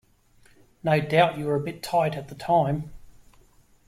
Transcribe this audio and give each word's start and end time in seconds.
No 0.83 0.99
doubt 0.99 1.37
you 1.37 1.45
were 1.45 1.53
a 1.53 1.59
bit 1.59 1.83
tight 1.83 2.15
at 2.15 2.27
the 2.27 2.33
time. 2.33 2.91